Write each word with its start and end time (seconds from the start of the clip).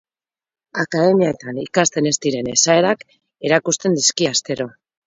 Akademietan 0.83 1.59
ikasten 1.65 2.09
ez 2.13 2.17
diren 2.27 2.51
esaerak 2.55 3.07
erakusten 3.51 4.01
dizkie 4.03 4.35
astero. 4.37 4.73